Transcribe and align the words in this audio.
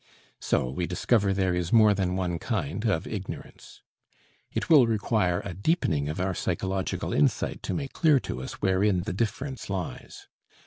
So 0.39 0.67
we 0.67 0.87
discover 0.87 1.31
there 1.31 1.53
is 1.53 1.71
more 1.71 1.93
than 1.93 2.15
one 2.15 2.39
kind 2.39 2.85
of 2.85 3.05
ignorance. 3.05 3.83
It 4.51 4.67
will 4.67 4.87
require 4.87 5.41
a 5.45 5.53
deepening 5.53 6.09
of 6.09 6.19
our 6.19 6.33
psychological 6.33 7.13
insight 7.13 7.61
to 7.61 7.75
make 7.75 7.93
clear 7.93 8.19
to 8.21 8.41
us 8.41 8.53
wherein 8.63 9.01
the 9.03 9.13
difference 9.13 9.69
lies. 9.69 10.25